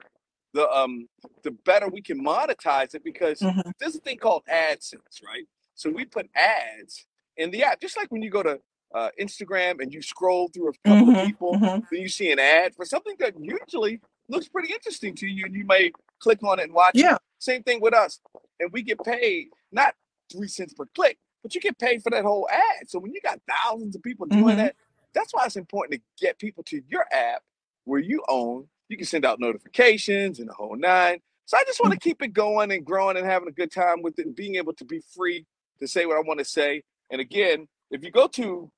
the 0.54 0.70
um 0.70 1.08
the 1.44 1.52
better 1.66 1.88
we 1.88 2.02
can 2.02 2.24
monetize 2.24 2.94
it 2.96 3.04
because 3.04 3.42
Mhm. 3.42 3.72
there's 3.80 3.96
a 3.96 4.00
thing 4.00 4.18
called 4.18 4.44
AdSense, 4.50 5.24
right? 5.26 5.46
So 5.76 5.90
we 5.90 6.06
put 6.06 6.30
ads 6.36 7.06
in 7.38 7.52
the 7.52 7.64
app, 7.64 7.80
just 7.82 7.98
like 7.98 8.12
when 8.12 8.22
you 8.22 8.30
go 8.30 8.44
to 8.44 8.60
uh, 8.94 9.10
Instagram 9.20 9.80
and 9.82 9.94
you 9.94 10.02
scroll 10.02 10.48
through 10.54 10.70
a 10.70 10.72
couple 10.88 11.08
Mhm, 11.08 11.10
of 11.10 11.16
people, 11.16 11.62
mhm. 11.62 11.88
then 11.92 12.02
you 12.02 12.08
see 12.08 12.32
an 12.32 12.40
ad 12.40 12.74
for 12.76 12.86
something 12.86 13.16
that 13.20 13.34
usually 13.40 14.00
looks 14.28 14.48
pretty 14.48 14.72
interesting 14.74 15.14
to 15.16 15.28
you, 15.28 15.46
and 15.46 15.54
you 15.56 15.66
may 15.66 15.92
click 16.20 16.42
on 16.44 16.60
it 16.60 16.64
and 16.64 16.74
watch 16.74 17.04
it. 17.04 17.04
Yeah. 17.04 17.18
Same 17.40 17.62
thing 17.64 17.80
with 17.82 17.94
us, 17.94 18.20
and 18.60 18.72
we 18.72 18.82
get 18.82 19.04
paid 19.04 19.48
not 19.72 19.94
three 20.32 20.48
cents 20.48 20.74
per 20.74 20.86
click, 20.96 21.18
but 21.42 21.54
you 21.54 21.60
get 21.60 21.78
paid 21.78 22.02
for 22.02 22.10
that 22.10 22.24
whole 22.24 22.48
ad. 22.50 22.88
So 22.88 22.98
when 22.98 23.12
you 23.12 23.20
got 23.22 23.40
thousands 23.48 23.96
of 23.96 24.02
people 24.02 24.26
doing 24.26 24.54
Mhm. 24.54 24.56
that, 24.58 24.76
that's 25.12 25.32
why 25.34 25.44
it's 25.46 25.56
important 25.56 26.00
to 26.00 26.24
get 26.24 26.38
people 26.38 26.62
to 26.64 26.82
your 26.88 27.06
app 27.12 27.42
where 27.84 28.00
you 28.00 28.22
own. 28.28 28.68
You 28.88 28.96
can 28.96 29.06
send 29.06 29.24
out 29.24 29.40
notifications 29.40 30.38
and 30.40 30.48
the 30.48 30.52
whole 30.54 30.76
nine. 30.76 31.20
So 31.46 31.56
I 31.56 31.64
just 31.64 31.80
want 31.80 31.92
to 31.92 31.98
keep 31.98 32.22
it 32.22 32.32
going 32.32 32.70
and 32.72 32.84
growing 32.84 33.16
and 33.16 33.26
having 33.26 33.48
a 33.48 33.52
good 33.52 33.72
time 33.72 34.02
with 34.02 34.18
it 34.18 34.26
and 34.26 34.34
being 34.36 34.56
able 34.56 34.72
to 34.74 34.84
be 34.84 35.00
free 35.00 35.46
to 35.78 35.88
say 35.88 36.06
what 36.06 36.16
I 36.16 36.20
want 36.20 36.38
to 36.38 36.44
say. 36.44 36.82
And 37.10 37.20
again, 37.20 37.68
if 37.90 38.04
you 38.04 38.10
go 38.10 38.26
to 38.28 38.70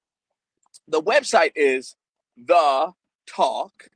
the 0.88 1.02
website 1.02 1.52
is 1.54 1.96
the 2.36 2.92
talk 3.26 3.88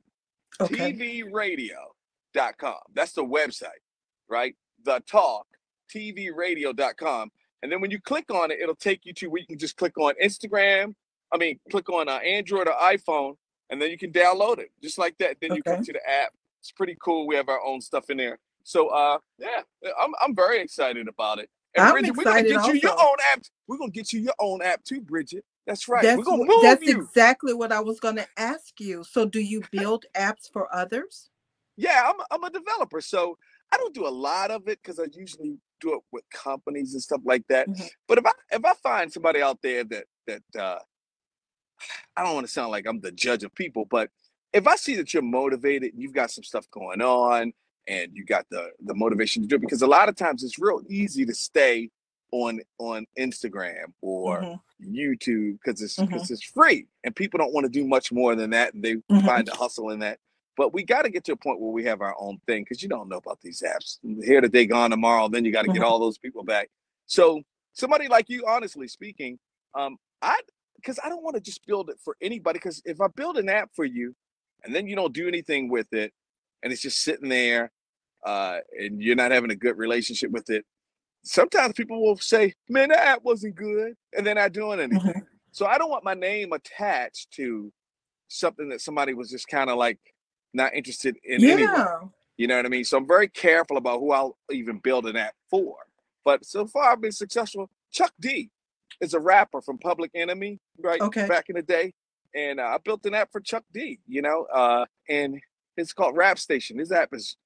Okay. 0.59 0.93
tvradio.com. 0.93 2.79
That's 2.93 3.13
the 3.13 3.23
website, 3.23 3.81
right? 4.27 4.55
The 4.83 5.01
talk 5.09 5.45
tvradio.com. 5.93 7.31
And 7.63 7.71
then 7.71 7.81
when 7.81 7.91
you 7.91 7.99
click 7.99 8.31
on 8.31 8.51
it, 8.51 8.59
it'll 8.61 8.75
take 8.75 9.05
you 9.05 9.13
to 9.13 9.27
where 9.27 9.41
you 9.41 9.47
can 9.47 9.57
just 9.57 9.77
click 9.77 9.97
on 9.97 10.13
Instagram. 10.23 10.93
I 11.31 11.37
mean, 11.37 11.59
click 11.71 11.89
on 11.89 12.07
uh, 12.07 12.17
Android 12.17 12.67
or 12.67 12.73
iPhone, 12.73 13.35
and 13.69 13.81
then 13.81 13.89
you 13.89 13.97
can 13.97 14.11
download 14.11 14.59
it 14.59 14.69
just 14.81 14.97
like 14.97 15.17
that. 15.17 15.37
Then 15.41 15.55
you 15.55 15.63
come 15.63 15.83
to 15.83 15.93
the 15.93 16.09
app. 16.09 16.31
It's 16.61 16.71
pretty 16.71 16.95
cool. 17.01 17.27
We 17.27 17.35
have 17.35 17.49
our 17.49 17.61
own 17.63 17.81
stuff 17.81 18.09
in 18.09 18.17
there. 18.17 18.39
So, 18.63 18.89
uh, 18.89 19.19
yeah, 19.39 19.61
I'm 20.01 20.13
I'm 20.21 20.35
very 20.35 20.61
excited 20.61 21.07
about 21.07 21.39
it. 21.39 21.49
And 21.75 21.85
I'm 21.85 21.93
Bridget, 21.93 22.17
we're 22.17 22.23
gonna 22.23 22.39
excited 22.39 22.61
get 22.65 22.73
you 22.73 22.89
your 22.89 22.99
own 22.99 23.15
app. 23.33 23.41
We're 23.67 23.77
gonna 23.77 23.91
get 23.91 24.13
you 24.13 24.21
your 24.21 24.33
own 24.39 24.61
app 24.61 24.83
too, 24.83 25.01
Bridget. 25.01 25.45
That's 25.65 25.87
right. 25.87 26.03
That's 26.03 26.17
we're 26.17 26.23
gonna 26.23 26.45
move 26.45 26.61
that's 26.61 26.87
exactly 26.87 27.53
what 27.53 27.71
I 27.71 27.81
was 27.81 27.99
going 27.99 28.15
to 28.15 28.27
ask 28.37 28.79
you. 28.79 29.03
So 29.03 29.25
do 29.25 29.39
you 29.39 29.61
build 29.71 30.05
apps 30.15 30.51
for 30.51 30.73
others? 30.73 31.29
Yeah, 31.75 32.09
I'm 32.09 32.15
I'm 32.31 32.43
a 32.43 32.49
developer, 32.49 33.01
so 33.01 33.37
I 33.71 33.77
don't 33.77 33.93
do 33.93 34.07
a 34.07 34.09
lot 34.09 34.49
of 34.49 34.67
it 34.67 34.79
because 34.81 34.99
I 34.99 35.05
usually 35.13 35.57
do 35.79 35.95
it 35.95 36.01
with 36.11 36.23
companies 36.31 36.93
and 36.93 37.01
stuff 37.01 37.21
like 37.25 37.43
that. 37.49 37.67
Mhm. 37.67 37.89
But 38.07 38.17
if 38.17 38.25
I 38.25 38.31
if 38.51 38.65
I 38.65 38.73
find 38.75 39.11
somebody 39.11 39.41
out 39.41 39.61
there 39.61 39.83
that 39.85 40.05
that 40.27 40.43
uh, 40.59 40.79
I 42.15 42.23
don't 42.23 42.33
want 42.33 42.47
to 42.47 42.51
sound 42.51 42.71
like 42.71 42.87
I'm 42.87 42.99
the 42.99 43.11
judge 43.11 43.43
of 43.43 43.53
people, 43.53 43.85
but 43.85 44.09
if 44.53 44.67
I 44.67 44.75
see 44.75 44.95
that 44.95 45.13
you're 45.13 45.23
motivated 45.23 45.93
and 45.93 46.01
you've 46.01 46.13
got 46.13 46.31
some 46.31 46.43
stuff 46.43 46.69
going 46.71 47.01
on 47.01 47.53
and 47.87 48.11
you 48.13 48.25
got 48.25 48.45
the 48.49 48.71
the 48.85 48.95
motivation 48.95 49.41
to 49.43 49.47
do 49.47 49.55
it, 49.55 49.61
because 49.61 49.81
a 49.81 49.87
lot 49.87 50.09
of 50.09 50.15
times 50.15 50.43
it's 50.43 50.59
real 50.59 50.81
easy 50.89 51.25
to 51.25 51.33
stay 51.35 51.89
on 52.31 52.59
on 52.79 53.05
Instagram 53.17 53.93
or 54.01 54.41
Mhm. 54.41 54.61
YouTube 54.81 55.59
because 55.63 55.81
it's 55.81 55.95
because 55.95 56.29
it's 56.29 56.43
free 56.43 56.87
and 57.03 57.15
people 57.15 57.37
don't 57.37 57.53
want 57.53 57.63
to 57.65 57.69
do 57.69 57.85
much 57.87 58.11
more 58.11 58.35
than 58.35 58.49
that 58.51 58.73
and 58.73 58.83
they 58.83 58.95
Mhm. 58.95 59.25
find 59.25 59.47
a 59.49 59.55
hustle 59.55 59.89
in 59.91 59.99
that. 59.99 60.19
But 60.57 60.73
we 60.73 60.83
got 60.83 61.03
to 61.03 61.09
get 61.09 61.23
to 61.25 61.33
a 61.33 61.37
point 61.37 61.59
where 61.61 61.71
we 61.71 61.83
have 61.85 62.01
our 62.01 62.15
own 62.19 62.39
thing 62.47 62.63
because 62.63 62.81
you 62.81 62.89
don't 62.89 63.07
know 63.07 63.17
about 63.17 63.39
these 63.41 63.61
apps. 63.61 63.99
Here 64.25 64.41
today, 64.41 64.65
gone 64.65 64.89
tomorrow. 64.89 65.29
Then 65.29 65.45
you 65.45 65.51
got 65.51 65.61
to 65.61 65.67
get 65.67 65.81
Mhm. 65.81 65.85
all 65.85 65.99
those 65.99 66.17
people 66.17 66.43
back. 66.43 66.69
So 67.05 67.43
somebody 67.73 68.07
like 68.07 68.27
you, 68.27 68.43
honestly 68.47 68.87
speaking, 68.87 69.39
um, 69.75 69.97
I 70.21 70.41
because 70.75 70.99
I 71.03 71.09
don't 71.09 71.23
want 71.23 71.35
to 71.35 71.41
just 71.41 71.65
build 71.65 71.89
it 71.89 71.99
for 72.03 72.17
anybody. 72.21 72.57
Because 72.57 72.81
if 72.85 72.99
I 72.99 73.07
build 73.07 73.37
an 73.37 73.49
app 73.49 73.69
for 73.75 73.85
you, 73.85 74.15
and 74.63 74.73
then 74.73 74.87
you 74.87 74.95
don't 74.95 75.13
do 75.13 75.27
anything 75.27 75.69
with 75.69 75.91
it, 75.93 76.11
and 76.63 76.73
it's 76.73 76.81
just 76.81 77.01
sitting 77.01 77.29
there, 77.29 77.71
uh, 78.23 78.59
and 78.79 79.01
you're 79.01 79.15
not 79.15 79.31
having 79.31 79.51
a 79.51 79.55
good 79.55 79.77
relationship 79.77 80.31
with 80.31 80.49
it, 80.49 80.65
sometimes 81.23 81.73
people 81.73 82.01
will 82.03 82.17
say, 82.17 82.53
"Man, 82.67 82.89
that 82.89 82.99
app 82.99 83.23
wasn't 83.23 83.55
good," 83.55 83.95
and 84.13 84.25
they're 84.25 84.35
not 84.35 84.53
doing 84.53 84.79
anything. 84.79 85.21
So 85.51 85.67
I 85.67 85.77
don't 85.77 85.89
want 85.89 86.03
my 86.03 86.13
name 86.15 86.51
attached 86.53 87.31
to 87.33 87.71
something 88.27 88.69
that 88.69 88.81
somebody 88.81 89.13
was 89.13 89.29
just 89.29 89.47
kind 89.47 89.69
of 89.69 89.77
like 89.77 89.99
not 90.53 90.73
interested 90.73 91.17
in. 91.23 91.41
Yeah. 91.41 91.99
You 92.37 92.47
know 92.47 92.55
what 92.57 92.65
I 92.65 92.69
mean? 92.69 92.83
So 92.85 92.97
I'm 92.97 93.07
very 93.07 93.27
careful 93.27 93.77
about 93.77 93.99
who 93.99 94.11
I'll 94.11 94.37
even 94.51 94.77
build 94.79 95.07
an 95.07 95.15
app 95.15 95.33
for. 95.49 95.75
But 96.23 96.45
so 96.45 96.67
far 96.67 96.91
I've 96.91 97.01
been 97.01 97.11
successful. 97.11 97.69
Chuck 97.91 98.13
D. 98.19 98.49
is 99.01 99.13
a 99.13 99.19
rapper 99.19 99.61
from 99.61 99.77
Public 99.79 100.11
Enemy, 100.13 100.59
right? 100.79 101.01
Okay. 101.01 101.27
Back 101.27 101.45
in 101.49 101.55
the 101.55 101.61
day, 101.63 101.93
and 102.35 102.59
uh, 102.59 102.63
I 102.63 102.77
built 102.83 103.05
an 103.05 103.13
app 103.15 103.31
for 103.31 103.39
Chuck 103.41 103.63
D. 103.73 103.99
You 104.07 104.21
know, 104.21 104.45
uh, 104.53 104.85
and 105.09 105.39
it's 105.77 105.93
called 105.93 106.15
Rap 106.15 106.37
Station. 106.37 106.77
His 106.77 106.91
app 106.91 107.09
is 107.13 107.37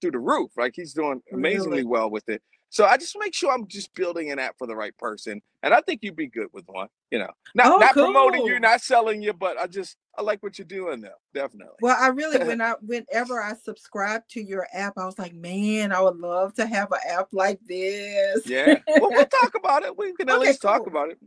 through 0.00 0.12
the 0.12 0.18
roof. 0.18 0.50
Like 0.56 0.74
he's 0.76 0.92
doing 0.92 1.22
amazingly 1.32 1.78
Really? 1.78 1.84
well 1.84 2.10
with 2.10 2.28
it. 2.28 2.42
So 2.68 2.84
I 2.84 2.96
just 2.96 3.16
make 3.18 3.34
sure 3.34 3.52
I'm 3.52 3.66
just 3.68 3.94
building 3.94 4.32
an 4.32 4.38
app 4.40 4.56
for 4.58 4.66
the 4.66 4.74
right 4.76 4.96
person, 4.98 5.40
and 5.62 5.72
I 5.74 5.80
think 5.80 6.00
you'd 6.02 6.16
be 6.16 6.26
good 6.26 6.48
with 6.52 6.64
one. 6.66 6.88
You 7.10 7.20
know, 7.20 7.30
not 7.54 7.66
Oh, 7.66 7.78
not 7.78 7.92
promoting 7.94 8.44
you, 8.46 8.60
not 8.60 8.80
selling 8.80 9.22
you, 9.22 9.32
but 9.32 9.58
I 9.58 9.66
just 9.66 9.96
I 10.16 10.22
like 10.22 10.42
what 10.42 10.58
you're 10.58 10.66
doing 10.66 11.00
though. 11.00 11.10
Definitely. 11.32 11.74
Well, 11.80 11.96
I 11.98 12.08
really 12.08 12.38
when 12.38 12.60
I 12.60 12.74
whenever 12.80 13.40
I 13.42 13.54
subscribed 13.54 14.30
to 14.30 14.42
your 14.42 14.66
app, 14.72 14.94
I 14.96 15.04
was 15.06 15.18
like, 15.18 15.34
man, 15.34 15.92
I 15.92 16.00
would 16.00 16.16
love 16.16 16.54
to 16.54 16.66
have 16.66 16.92
an 16.92 16.98
app 17.08 17.28
like 17.32 17.58
this. 17.66 18.46
Yeah. 18.46 18.78
Well, 18.86 19.10
we'll 19.12 19.26
talk 19.26 19.54
about 19.56 19.82
it. 19.82 19.96
We 19.96 20.12
can 20.14 20.28
at 20.28 20.36
Okay, 20.36 20.46
least 20.48 20.62
talk 20.62 20.86
about 20.86 21.10
it. 21.10 21.18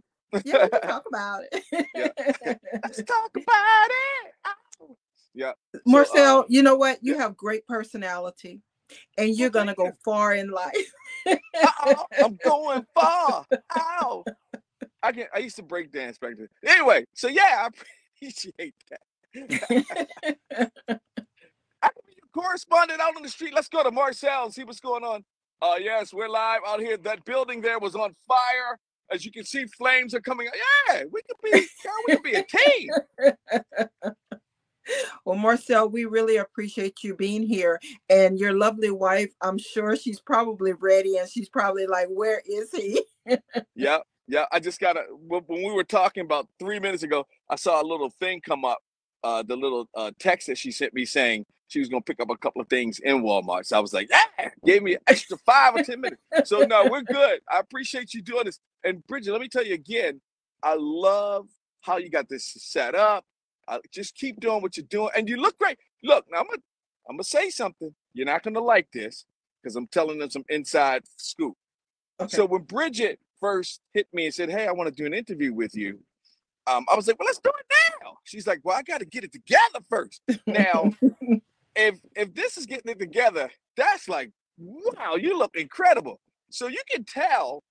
yeah, 0.46 0.63
we 0.63 0.70
can 0.70 0.82
talk 0.82 1.03
about 1.08 1.44
it. 1.51 1.88
yeah. 1.96 2.10
Let's 2.84 3.03
talk 3.03 3.32
about 3.36 3.88
it. 3.89 4.34
Yeah. 5.34 5.53
So, 5.75 5.82
Marcel, 5.86 6.39
uh, 6.39 6.44
you 6.50 6.63
know 6.63 6.75
what? 6.75 7.00
You 7.01 7.13
yeah. 7.13 7.22
have 7.22 7.38
great 7.38 7.65
personality, 7.67 8.62
and 9.17 9.29
you're 9.38 9.51
Well, 9.51 9.65
gonna 9.65 9.75
go 9.75 9.91
far 10.03 10.34
in 10.34 10.50
life. 10.50 10.91
Uh-oh, 11.27 12.06
I'm 12.24 12.39
going 12.44 12.86
far. 12.96 13.46
Ow. 13.77 14.24
I 15.03 15.12
can 15.12 15.27
I 15.34 15.39
used 15.39 15.58
to 15.58 15.63
break 15.63 15.91
dance 15.91 16.17
back 16.17 16.38
then. 16.38 16.48
Anyway, 16.65 17.06
so 17.13 17.27
yeah, 17.27 17.67
I 17.67 17.70
appreciate 18.17 18.75
that. 18.89 19.01
I 21.81 21.89
can 21.89 22.03
be 22.05 22.13
a 22.24 22.27
correspondent 22.33 23.00
out 23.01 23.15
on 23.15 23.24
the 23.24 23.29
street. 23.29 23.53
Let's 23.53 23.69
go 23.69 23.83
to 23.83 23.91
Marcel 23.91 24.45
and 24.45 24.53
see 24.53 24.63
what's 24.63 24.79
going 24.79 25.03
on. 25.03 25.24
Uh 25.62 25.75
yes, 25.79 26.13
we're 26.13 26.29
live 26.29 26.62
out 26.67 26.79
here. 26.79 26.97
That 26.97 27.25
building 27.25 27.62
there 27.62 27.79
was 27.79 27.95
on 27.95 28.15
fire. 28.27 28.79
As 29.12 29.25
you 29.25 29.31
can 29.31 29.45
see, 29.45 29.65
flames 29.65 30.13
are 30.13 30.21
coming. 30.21 30.47
Yeah, 30.89 31.03
we 31.12 31.21
could 31.21 31.38
be 31.43 31.51
girl, 31.51 31.93
we 32.07 32.15
could 32.15 32.24
be 32.24 32.33
a 32.33 32.43
team. 32.43 32.89
well, 35.25 35.38
Marcel, 35.38 35.89
we 35.89 36.05
really 36.05 36.38
appreciate 36.38 37.03
you 37.03 37.15
being 37.15 37.43
here, 37.43 37.79
and 38.09 38.38
your 38.38 38.53
lovely 38.53 38.91
wife. 38.91 39.33
I'm 39.41 39.57
sure 39.57 39.95
she's 39.95 40.19
probably 40.19 40.74
ready, 40.74 41.17
and 41.17 41.29
she's 41.29 41.50
probably 41.50 41.88
like, 41.88 42.07
"Where 42.09 42.41
is 42.45 42.71
he?" 42.71 43.03
Yeah, 43.75 44.00
yeah. 44.27 44.46
I 44.51 44.60
just 44.60 44.79
got 44.79 44.98
a 44.98 45.03
when 45.27 45.43
we 45.48 45.72
were 45.72 45.84
talking 45.84 46.24
about 46.24 46.48
three 46.60 46.79
minutes 46.79 47.03
ago, 47.03 47.25
I 47.50 47.55
saw 47.55 47.81
a 47.81 47.86
little 47.86 48.10
thing 48.10 48.41
come 48.41 48.65
up. 48.65 48.79
Uh, 49.24 49.43
the 49.43 49.55
little 49.55 49.89
uh, 49.96 50.12
text 50.19 50.48
that 50.48 50.57
she 50.57 50.72
sent 50.72 50.93
me 50.93 51.03
saying 51.03 51.46
she 51.67 51.79
was 51.79 51.89
gonna 51.89 52.01
pick 52.01 52.19
up 52.19 52.29
a 52.29 52.38
couple 52.38 52.62
of 52.62 52.69
things 52.69 53.00
in 53.00 53.24
Walmart. 53.24 53.65
So 53.65 53.77
I 53.77 53.79
was 53.79 53.93
like, 53.93 54.10
yeah, 54.10 54.50
gave 54.65 54.84
me 54.84 54.93
an 54.93 55.01
extra 55.07 55.38
five 55.38 55.75
or 55.75 55.84
ten 55.84 56.01
minutes. 56.01 56.22
So 56.46 56.60
no, 56.60 56.88
we're 56.91 57.01
good. 57.01 57.39
I 57.51 57.60
appreciate 57.60 58.13
you 58.13 58.22
doing 58.22 58.46
this. 58.46 58.60
And 58.84 59.05
Bridget, 59.07 59.31
let 59.31 59.41
me 59.41 59.48
tell 59.48 59.65
you 59.65 59.74
again, 59.74 60.22
I 60.63 60.75
love 60.77 61.48
how 61.81 61.98
you 61.98 62.10
got 62.10 62.29
this 62.29 62.46
set 62.46 62.96
up. 62.96 63.25
I, 63.67 63.79
just 63.91 64.15
keep 64.15 64.39
doing 64.39 64.62
what 64.62 64.77
you're 64.77 64.86
doing, 64.89 65.10
and 65.15 65.27
you 65.27 65.38
look 65.38 65.57
great. 65.57 65.77
Look, 66.03 66.25
now 66.31 66.39
I'm 66.39 66.46
gonna 66.46 66.62
I'm 67.10 67.15
gonna 67.15 67.24
say 67.24 67.50
something. 67.50 67.93
You're 68.13 68.25
not 68.25 68.43
gonna 68.43 68.62
like 68.62 68.88
this 68.93 69.25
because 69.62 69.75
I'm 69.75 69.88
telling 69.88 70.19
them 70.19 70.29
some 70.29 70.46
inside 70.50 71.03
scoop. 71.17 71.55
Okay. 72.19 72.36
So 72.36 72.46
when 72.46 72.63
Bridget 72.63 73.19
first 73.39 73.82
hit 73.94 74.08
me 74.13 74.25
and 74.25 74.34
said, 74.34 74.50
"Hey, 74.50 74.67
I 74.67 74.72
want 74.72 74.89
to 74.89 74.96
do 74.96 75.06
an 75.06 75.13
interview 75.13 75.53
with 75.53 75.75
you," 75.75 76.00
um, 76.67 76.86
I 76.91 76.96
was 76.96 77.08
like, 77.08 77.20
"Well, 77.20 77.27
let's 77.27 77.39
do 77.39 77.50
it 77.50 77.75
now." 78.01 78.13
She's 78.24 78.48
like, 78.48 78.60
"Well, 78.63 78.77
I 78.77 78.84
got 78.84 79.00
to 79.00 79.06
get 79.06 79.24
it 79.24 79.32
together 79.32 79.86
first. 79.89 80.22
Now, 80.46 80.91
if 81.75 82.00
if 82.15 82.34
this 82.34 82.58
is 82.58 82.65
getting 82.65 82.91
it 82.91 83.00
together, 83.00 83.50
that's 83.75 84.10
like, 84.10 84.32
wow, 84.58 85.15
you 85.15 85.38
look 85.38 85.56
incredible. 85.56 86.20
So 86.50 86.67
you 86.67 86.82
can 86.89 87.03
tell, 87.03 87.63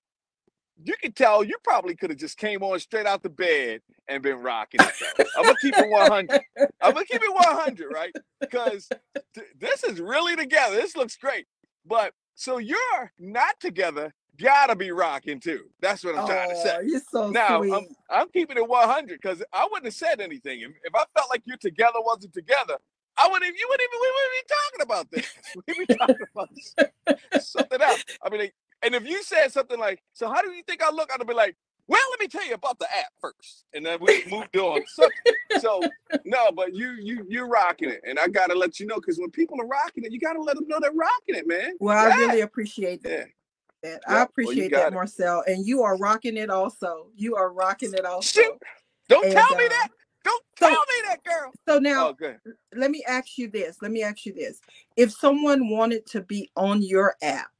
you 0.83 0.93
can 1.01 1.11
tell, 1.11 1.43
you 1.43 1.55
probably 1.63 1.95
could 1.95 2.09
have 2.09 2.19
just 2.19 2.37
came 2.37 2.63
on 2.63 2.79
straight 2.79 3.05
out 3.05 3.23
the 3.23 3.29
bed 3.29 3.81
and 4.07 4.23
been 4.23 4.37
rocking 4.37 4.79
it. 4.81 5.27
I'm 5.37 5.43
gonna 5.43 5.57
keep 5.61 5.77
it 5.77 5.89
100. 5.89 6.41
I'm 6.81 6.93
gonna 6.93 7.05
keep 7.05 7.21
it 7.21 7.33
100, 7.33 7.91
right? 7.93 8.13
Because 8.39 8.87
th- 9.33 9.47
this 9.59 9.83
is 9.83 9.99
really 9.99 10.35
together. 10.35 10.75
This 10.75 10.95
looks 10.95 11.17
great. 11.17 11.45
But 11.85 12.13
so 12.35 12.57
you're 12.57 13.11
not 13.19 13.59
together, 13.59 14.13
gotta 14.39 14.75
be 14.75 14.91
rocking 14.91 15.39
too. 15.39 15.65
That's 15.81 16.03
what 16.03 16.17
I'm 16.17 16.27
trying 16.27 16.49
to 16.49 16.55
say. 16.55 16.75
Oh, 16.77 16.81
you're 16.81 17.01
so 17.11 17.29
Now 17.29 17.59
sweet. 17.61 17.73
I'm 17.73 17.85
I'm 18.09 18.29
keeping 18.29 18.57
it 18.57 18.67
100 18.67 19.19
because 19.21 19.43
I 19.53 19.65
wouldn't 19.65 19.85
have 19.85 19.93
said 19.93 20.21
anything 20.21 20.61
if, 20.61 20.71
if 20.83 20.95
I 20.95 21.03
felt 21.15 21.29
like 21.29 21.43
you're 21.45 21.57
together 21.57 21.99
wasn't 21.99 22.33
together. 22.33 22.77
I 23.17 23.27
wouldn't. 23.31 23.57
You 23.57 23.67
wouldn't 23.69 23.89
even. 23.89 24.01
We 24.01 24.11
wouldn't 24.15 24.33
be 24.37 24.53
talking 24.53 24.81
about 24.83 25.11
this. 25.11 25.27
We'd 25.67 25.87
be 25.87 25.95
talking 25.95 26.27
about 26.35 27.43
something 27.43 27.81
else. 27.81 28.05
I 28.23 28.29
mean, 28.29 28.51
and 28.83 28.95
if 28.95 29.07
you 29.07 29.23
said 29.23 29.51
something 29.51 29.79
like, 29.79 30.03
"So 30.13 30.29
how 30.29 30.41
do 30.41 30.51
you 30.51 30.63
think 30.63 30.83
I 30.83 30.91
look?" 30.91 31.09
I'd 31.11 31.25
be 31.25 31.33
like, 31.33 31.55
"Well, 31.87 32.01
let 32.11 32.19
me 32.19 32.27
tell 32.27 32.45
you 32.45 32.53
about 32.53 32.77
the 32.77 32.85
app 32.85 33.11
first, 33.19 33.65
and 33.73 33.83
then 33.85 33.97
we 34.01 34.23
moved 34.29 34.55
on." 34.57 34.81
So, 34.87 35.09
so 35.59 35.81
no, 36.25 36.51
but 36.51 36.75
you 36.75 36.91
you 36.91 37.25
you're 37.27 37.47
rocking 37.47 37.89
it, 37.89 38.01
and 38.07 38.19
I 38.19 38.27
gotta 38.27 38.53
let 38.53 38.79
you 38.79 38.85
know 38.85 38.97
because 38.97 39.17
when 39.17 39.31
people 39.31 39.59
are 39.61 39.67
rocking 39.67 40.03
it, 40.03 40.11
you 40.11 40.19
gotta 40.19 40.41
let 40.41 40.55
them 40.55 40.67
know 40.67 40.77
they're 40.79 40.91
rocking 40.91 41.35
it, 41.35 41.47
man. 41.47 41.71
well, 41.79 41.97
I 41.97 42.15
really 42.17 42.41
appreciate 42.41 43.01
that. 43.03 43.09
Yeah. 43.09 43.25
I 43.83 43.87
Yeah, 43.87 43.97
well, 44.07 44.17
you 44.19 44.23
appreciate 44.23 44.71
got 44.71 44.77
that, 44.79 44.87
it. 44.87 44.93
Marcel, 44.95 45.43
and 45.47 45.65
you 45.65 45.83
are 45.83 45.97
rocking 45.97 46.37
it 46.37 46.49
also. 46.49 47.09
You 47.15 47.35
are 47.35 47.51
rocking 47.53 47.93
it 47.93 48.05
also. 48.05 48.41
Shoot! 48.41 48.53
Don't 49.07 49.25
And, 49.25 49.33
tell 49.33 49.55
me 49.57 49.65
uh, 49.65 49.69
that. 49.69 49.87
Don't 50.23 50.43
so- 50.59 50.67
tell 50.69 50.79
me 50.79 51.01
that, 51.07 51.23
girl. 51.23 51.51
So 51.67 51.79
now, 51.79 52.15
Oh, 52.19 52.33
let 52.75 52.91
me 52.91 53.03
ask 53.07 53.37
you 53.37 53.49
this. 53.49 53.77
Let 53.81 53.91
me 53.91 54.03
ask 54.03 54.25
you 54.25 54.33
this. 54.33 54.59
If 54.95 55.11
someone 55.11 55.69
wanted 55.69 56.05
to 56.07 56.21
be 56.21 56.49
on 56.55 56.81
your 56.81 57.15
app, 57.21 57.51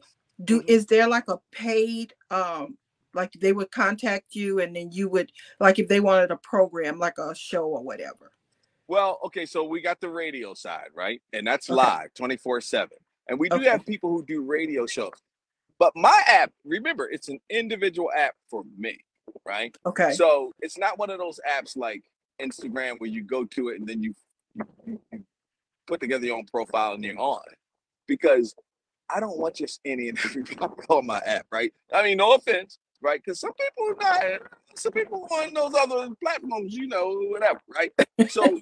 do 0.43 0.61
Mhm. 0.61 0.69
is 0.69 0.85
there 0.87 1.07
like 1.07 1.27
a 1.29 1.37
paid 1.51 2.13
um 2.29 2.77
like 3.13 3.31
they 3.33 3.53
would 3.53 3.71
contact 3.71 4.35
you 4.35 4.59
and 4.59 4.75
then 4.75 4.91
you 4.91 5.09
would 5.09 5.31
like 5.59 5.79
if 5.79 5.87
they 5.87 5.99
wanted 5.99 6.29
a 6.29 6.37
program 6.37 6.99
like 6.99 7.17
a 7.17 7.33
show 7.33 7.63
or 7.65 7.81
whatever. 7.81 8.31
Well, 8.87 9.19
okay, 9.25 9.45
so 9.47 9.63
we 9.63 9.81
got 9.81 9.99
the 9.99 10.09
radio 10.09 10.53
side, 10.53 10.89
right? 10.93 11.21
And 11.33 11.47
that's 11.47 11.69
Okay. 11.69 11.75
live 11.77 12.13
24 12.13 12.61
7. 12.61 12.97
And 13.27 13.39
we 13.39 13.49
do 13.49 13.55
Okay. 13.55 13.69
have 13.69 13.85
people 13.85 14.11
who 14.11 14.23
do 14.25 14.43
radio 14.43 14.85
shows. 14.85 15.13
But 15.79 15.93
my 15.95 16.21
app, 16.27 16.51
remember, 16.65 17.09
it's 17.09 17.29
an 17.29 17.39
individual 17.49 18.09
app 18.15 18.35
for 18.49 18.63
me, 18.77 18.99
right? 19.45 19.75
Okay. 19.85 20.11
So 20.13 20.53
it's 20.59 20.77
not 20.77 20.97
one 20.97 21.09
of 21.09 21.19
those 21.19 21.39
apps 21.49 21.77
like 21.77 22.03
Instagram 22.41 22.99
where 22.99 23.09
you 23.09 23.23
go 23.23 23.45
to 23.45 23.69
it 23.69 23.79
and 23.79 23.87
then 23.87 24.01
you, 24.01 24.13
you, 24.85 24.99
put 25.87 25.99
together 26.01 26.25
your 26.25 26.37
own 26.37 26.45
profile 26.45 26.93
and 26.93 27.03
you're 27.03 27.17
on. 27.19 27.41
Because 28.07 28.55
I 29.09 29.19
don't 29.19 29.37
want 29.37 29.55
just 29.55 29.79
any 29.85 30.09
and 30.09 30.17
everybody 30.25 30.65
on 30.89 31.05
my 31.05 31.19
app, 31.25 31.45
right? 31.51 31.73
I 31.93 32.03
mean, 32.03 32.17
no 32.17 32.33
offense, 32.33 32.79
right? 33.01 33.21
Because 33.23 33.39
some 33.39 33.53
people 33.53 33.95
are 34.01 34.31
not, 34.31 34.41
some 34.75 34.91
people 34.93 35.27
on 35.31 35.53
those 35.53 35.73
other 35.75 36.09
platforms, 36.21 36.73
you 36.73 36.87
know, 36.87 37.13
whatever, 37.29 37.61
right? 37.73 37.91
So 38.27 38.59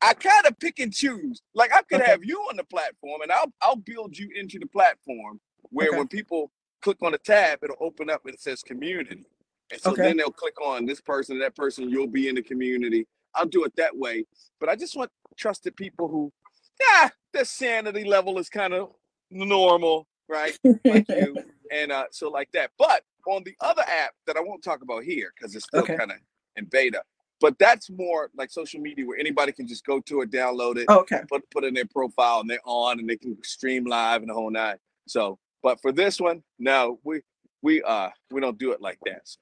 I 0.00 0.14
kind 0.14 0.46
of 0.46 0.58
pick 0.58 0.78
and 0.80 0.92
choose. 0.92 1.42
Like 1.54 1.72
I 1.72 1.82
could 1.82 2.00
Okay. 2.00 2.10
have 2.10 2.24
you 2.24 2.38
on 2.50 2.56
the 2.56 2.64
platform, 2.64 3.22
and 3.22 3.32
I'll 3.32 3.52
I'll 3.62 3.76
build 3.76 4.16
you 4.16 4.30
into 4.34 4.58
the 4.58 4.66
platform 4.66 5.40
where 5.74 5.88
Okay. 5.88 5.98
when 5.98 6.08
people 6.08 6.52
click 6.82 6.98
on 7.02 7.12
the 7.12 7.18
tab, 7.18 7.60
it'll 7.64 7.76
open 7.80 8.10
up 8.10 8.26
and 8.26 8.34
it 8.34 8.42
says 8.42 8.62
community, 8.62 9.26
and 9.72 9.80
so 9.82 9.92
Okay. 9.92 10.02
then 10.04 10.18
they'll 10.18 10.32
click 10.32 10.60
on 10.62 10.86
this 10.86 11.02
person, 11.02 11.40
that 11.40 11.56
person. 11.56 11.90
You'll 11.90 12.08
be 12.08 12.28
in 12.28 12.36
the 12.36 12.42
community. 12.42 13.06
I'll 13.36 13.46
do 13.46 13.64
it 13.64 13.74
that 13.78 13.96
way, 13.96 14.26
but 14.60 14.70
I 14.70 14.76
just 14.76 14.96
want 14.96 15.12
trusted 15.38 15.76
people 15.76 16.08
who, 16.08 16.32
yeah, 16.80 17.10
their 17.34 17.46
sanity 17.46 18.04
level 18.04 18.38
is 18.40 18.50
kind 18.50 18.74
of 18.74 18.92
normal, 19.30 20.08
right? 20.28 20.58
Like 20.86 21.06
you, 21.10 21.40
and 21.72 21.92
uh, 21.92 22.06
so 22.12 22.30
like 22.30 22.50
that. 22.54 22.72
But 22.78 23.04
on 23.28 23.44
the 23.44 23.56
other 23.60 23.82
app 23.82 24.12
that 24.26 24.36
I 24.38 24.42
won't 24.42 24.64
talk 24.64 24.82
about 24.82 25.04
here 25.04 25.32
because 25.36 25.56
it's 25.56 25.66
still 25.66 25.82
Okay. 25.82 25.94
kind 25.98 26.12
of 26.12 26.18
in 26.56 26.66
beta, 26.66 27.02
but 27.40 27.58
that's 27.60 27.90
more 27.90 28.30
like 28.36 28.50
social 28.52 28.80
media 28.80 29.06
where 29.06 29.18
anybody 29.18 29.52
can 29.52 29.68
just 29.68 29.86
go 29.86 30.00
to 30.02 30.22
it, 30.22 30.32
download 30.32 30.78
it, 30.78 30.90
okay. 30.90 31.22
put 31.28 31.48
put 31.50 31.64
in 31.64 31.74
their 31.74 31.86
profile, 31.86 32.40
and 32.40 32.50
they're 32.50 32.60
on, 32.66 33.00
and 33.00 33.08
they 33.10 33.16
can 33.18 33.36
stream 33.44 33.86
live 33.86 34.22
and 34.22 34.30
the 34.30 34.34
whole 34.34 34.50
nine. 34.50 34.78
So, 35.08 35.38
but 35.64 35.80
for 35.82 35.90
this 35.90 36.20
one, 36.20 36.44
no, 36.60 37.00
we 37.02 37.22
we 37.62 37.82
uh 37.82 38.10
we 38.30 38.40
don't 38.40 38.58
do 38.58 38.70
it 38.72 38.80
like 38.82 38.98
that. 39.06 39.22
So 39.24 39.40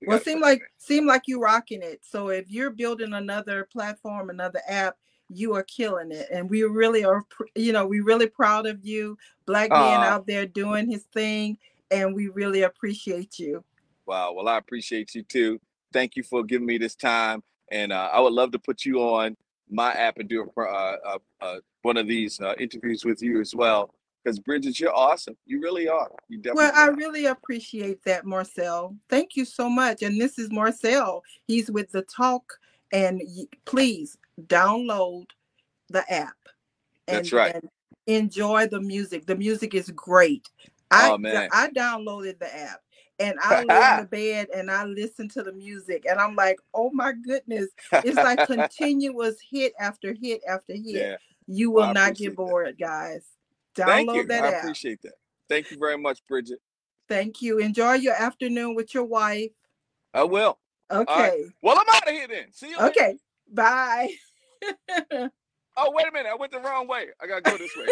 we 0.00 0.08
Well, 0.08 0.18
seem 0.18 0.40
like 0.40 0.62
seem 0.78 1.06
like 1.06 1.22
you 1.28 1.40
rocking 1.40 1.82
it. 1.82 2.00
So 2.02 2.30
if 2.30 2.50
you're 2.50 2.70
building 2.70 3.12
another 3.12 3.68
platform, 3.70 4.30
another 4.30 4.62
app, 4.66 4.96
you 5.28 5.54
are 5.54 5.62
killing 5.64 6.10
it, 6.10 6.26
and 6.32 6.50
we 6.50 6.64
really 6.64 7.04
are. 7.04 7.24
You 7.54 7.72
know, 7.74 7.86
we 7.86 8.00
really 8.00 8.28
proud 8.28 8.66
of 8.66 8.84
you, 8.84 9.18
black 9.46 9.76
man 9.76 10.02
Aw. 10.02 10.14
out 10.14 10.26
there 10.26 10.46
doing 10.46 10.90
his 10.90 11.04
thing, 11.14 11.58
and 11.90 12.14
we 12.14 12.28
really 12.28 12.62
appreciate 12.62 13.38
you. 13.38 13.62
wow. 14.06 14.32
Well, 14.32 14.48
I 14.48 14.56
appreciate 14.58 15.14
you 15.14 15.22
too. 15.22 15.60
Thank 15.92 16.16
you 16.16 16.22
for 16.22 16.42
giving 16.44 16.66
me 16.66 16.78
this 16.78 16.96
time, 16.96 17.42
and 17.70 17.92
uh, 17.92 18.10
I 18.12 18.20
would 18.20 18.32
love 18.32 18.52
to 18.52 18.58
put 18.58 18.84
you 18.86 19.00
on 19.00 19.36
my 19.70 19.92
app 19.92 20.18
and 20.18 20.28
do 20.28 20.50
a, 20.56 20.60
uh, 20.60 20.96
uh, 21.04 21.18
uh, 21.42 21.56
one 21.82 21.98
of 21.98 22.06
these 22.06 22.40
uh, 22.40 22.54
interviews 22.58 23.04
with 23.04 23.22
you 23.22 23.40
as 23.40 23.54
well. 23.54 23.94
Because 24.28 24.40
Bridget, 24.40 24.78
you're 24.78 24.94
awesome. 24.94 25.38
You 25.46 25.58
really 25.62 25.88
are. 25.88 26.10
You 26.28 26.36
definitely. 26.36 26.64
Well, 26.64 26.72
I 26.74 26.88
are. 26.88 26.94
really 26.94 27.26
appreciate 27.26 28.04
that, 28.04 28.26
Marcel. 28.26 28.94
Thank 29.08 29.36
you 29.36 29.46
so 29.46 29.70
much. 29.70 30.02
And 30.02 30.20
this 30.20 30.38
is 30.38 30.50
Marcel. 30.52 31.22
He's 31.46 31.70
with 31.70 31.90
the 31.92 32.02
talk, 32.02 32.42
and 32.92 33.22
please 33.64 34.18
download 34.42 35.24
the 35.88 36.04
app. 36.12 36.36
And, 37.06 37.16
That's 37.16 37.32
right. 37.32 37.54
and 37.54 37.70
enjoy 38.06 38.66
the 38.66 38.82
music. 38.82 39.24
The 39.24 39.34
music 39.34 39.72
is 39.72 39.90
great. 39.92 40.46
I 40.90 41.08
Oh, 41.08 41.16
man. 41.16 41.48
I 41.50 41.70
downloaded 41.70 42.38
the 42.38 42.54
app 42.54 42.82
and 43.18 43.38
I 43.42 43.64
lay 43.64 43.90
in 43.92 44.00
the 44.00 44.08
bed 44.10 44.48
and 44.54 44.70
I 44.70 44.84
listen 44.84 45.30
to 45.30 45.42
the 45.42 45.52
music 45.52 46.04
and 46.06 46.20
I'm 46.20 46.34
like, 46.36 46.58
oh 46.74 46.90
my 46.92 47.12
goodness, 47.12 47.68
it's 47.92 48.16
like 48.16 48.38
continuous 48.46 49.36
hit 49.50 49.72
after 49.80 50.14
hit 50.20 50.42
after 50.46 50.74
hit. 50.74 50.84
Yeah. 50.84 51.16
You 51.46 51.70
will 51.70 51.84
I 51.84 51.92
not 51.92 52.14
get 52.14 52.30
that. 52.30 52.36
bored, 52.36 52.76
guys. 52.78 53.24
Thank 53.86 54.10
Download 54.10 54.14
you. 54.16 54.24
that 54.26 54.44
I 54.44 54.48
app. 54.48 54.62
appreciate 54.62 55.00
that. 55.02 55.12
Thank 55.48 55.70
you 55.70 55.78
very 55.78 55.96
much, 55.98 56.20
Bridget. 56.28 56.58
Thank 57.08 57.40
you. 57.40 57.58
Enjoy 57.58 57.94
your 57.94 58.14
afternoon 58.14 58.74
with 58.74 58.92
your 58.94 59.04
wife. 59.04 59.50
I 60.12 60.24
will. 60.24 60.58
Okay. 60.90 61.44
Well, 61.62 61.78
I'm 61.78 61.94
out 61.94 62.06
of 62.08 62.14
here 62.14 62.28
then. 62.28 62.52
See 62.52 62.70
you 62.70 62.78
later. 62.78 62.88
Okay. 62.88 63.18
Bye. 63.52 64.10
Oh, 65.80 65.92
wait 65.92 66.08
a 66.08 66.10
minute. 66.10 66.28
I 66.28 66.34
went 66.34 66.50
the 66.50 66.58
wrong 66.58 66.88
way. 66.88 67.06
I 67.22 67.28
gotta 67.28 67.40
go 67.40 67.56
this 67.56 67.70
way. 67.76 67.84